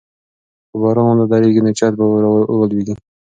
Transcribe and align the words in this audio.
که 0.69 0.75
باران 0.81 1.05
ونه 1.11 1.25
دريږي 1.31 1.61
نو 1.65 1.71
چت 1.79 1.93
به 1.99 2.05
راولوېږي. 2.23 2.93